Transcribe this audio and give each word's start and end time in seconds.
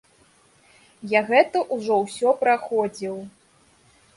Я 1.11 1.21
гэта 1.29 1.57
ўжо 1.75 1.99
ўсё 2.07 2.29
праходзіў! 2.41 3.15